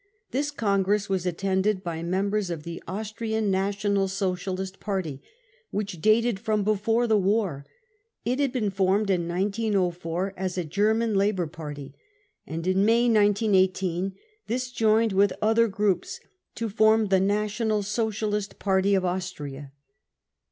This 0.31 0.49
congress 0.49 1.09
was 1.09 1.27
attended 1.27 1.83
by 1.83 2.01
mem 2.01 2.31
bers 2.31 2.49
of 2.49 2.63
the 2.63 2.81
Austrian 2.87 3.51
National 3.51 4.07
Socialist 4.07 4.79
Party, 4.79 5.21
which 5.69 6.01
dated 6.01 6.39
from 6.39 6.63
before 6.63 7.05
the 7.05 7.19
war. 7.19 7.67
It 8.25 8.39
had 8.39 8.51
been 8.51 8.71
formed 8.71 9.11
in 9.11 9.27
1904 9.27 10.33
as 10.35 10.57
a 10.57 10.63
"German 10.65 11.13
Labour 11.13 11.45
Party, 11.45 11.93
55 12.45 12.45
and 12.55 12.65
in 12.65 12.83
May 12.85 13.03
1918 13.09 14.15
this 14.47 14.71
joined 14.71 15.13
with 15.13 15.33
otlrer 15.39 15.69
groups 15.69 16.19
to 16.55 16.67
form 16.67 17.09
the 17.09 17.19
National 17.19 17.83
Socialist 17.83 18.57
Party 18.57 18.95
of 18.95 19.05
Austria. 19.05 19.71